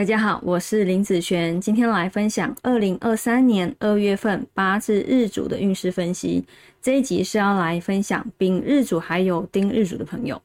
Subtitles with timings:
[0.00, 6.42] 大家好，我是林子璇，今天来分享二零二三年二月份八字日主的运势分析。
[6.80, 10.40] 这一集是要来分享丙日主还有丁日主的朋友。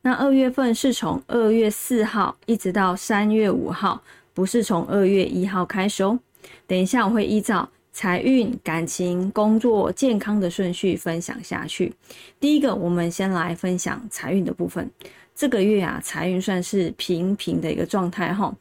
[0.00, 6.18] 那二月份是从二月四号一直到三月五号，不是从二月一号开始哦。
[6.66, 11.92] 等一下我会依照财运、感情、工作、健康的顺序分享下去。
[12.40, 14.90] 第一个，我们先来分享财运的部分。
[15.34, 18.54] 这个月啊，财运算是平平的一个状态哈。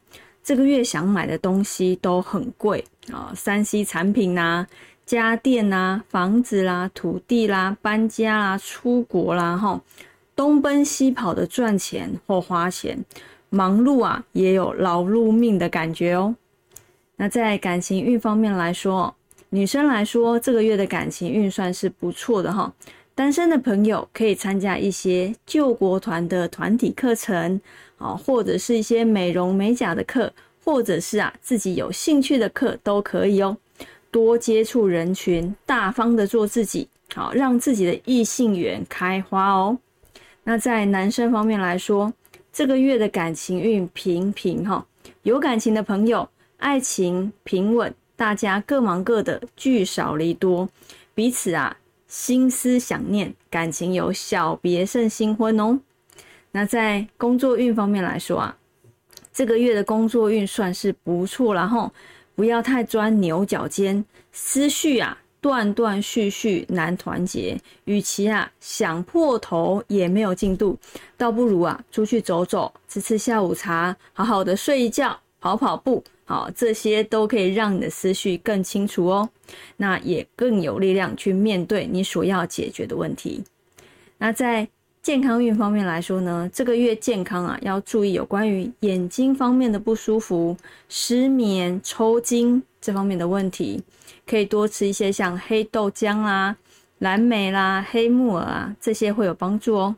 [0.43, 4.67] 这个月想买的东西都很贵啊，三 C 产品呐、
[5.05, 9.81] 家电呐、房子啦、土地啦、搬家啦、出国啦，哈，
[10.35, 13.05] 东奔西跑的赚钱或花钱，
[13.49, 16.35] 忙碌啊，也有劳碌命的感觉哦。
[17.15, 19.15] 那在感情运方面来说，
[19.49, 22.73] 女生来说，这个月的感情运算是不错的哈。
[23.15, 27.59] 单身的朋友可以参加一些救国团的团体课程。
[27.99, 30.33] 啊，或者是一些美容美甲的课，
[30.65, 33.55] 或者是啊自己有兴趣的课都可以哦。
[34.11, 39.77] 多接触人群，大方的做自己，好让自己的异性缘开花哦。
[40.43, 42.11] 那在男生方面来说，
[42.51, 44.85] 这个月的感情运平平哈，
[45.21, 50.67] 有感情的朋友，爱情平稳，大家各忙各的，聚少离多，
[51.15, 51.77] 彼此啊
[52.13, 55.79] 心思想念，感情有小别胜新婚哦。
[56.51, 58.55] 那在工作运方面来说啊，
[59.33, 61.91] 这个月的工作运算是不错然后
[62.35, 70.77] 不要太钻牛角尖，思绪啊断断续续难团结，与其啊想破头也没有进度，
[71.17, 79.29] 倒不如啊出去走走，吃吃下午茶，好好的睡一觉，跑跑步，好这些都可以让你的思绪更清楚哦，
[79.77, 83.43] 那也更有力量去面对你所要解决的问题。
[84.17, 84.67] 那在
[85.01, 90.55] 健康运方面来说呢，这个月健康啊要注意有关于眼睛方面的不舒服、
[90.87, 93.83] 失眠、抽筋这方面的问题，
[94.25, 96.55] 可以多吃一些像黑豆浆啦、
[96.99, 99.95] 蓝莓啦、黑木耳啊这些会有帮助哦。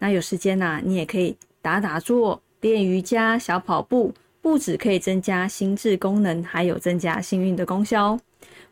[0.00, 4.12] 那有时间呐，你也可以打打坐、练瑜伽、小跑步，
[4.48, 8.20] 不止可以增加心智功能，还有增加幸运的功效哦。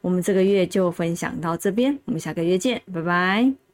[0.00, 3.65] 我们这个月就分享到这边，我们下个月见，拜拜。